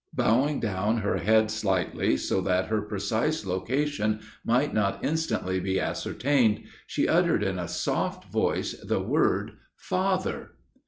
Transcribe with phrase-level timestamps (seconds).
[0.15, 6.63] Bowing down her head slightly, so that her precise location might not instantly be ascertained,
[6.87, 10.55] she uttered in a soft voice the word "FATHER!"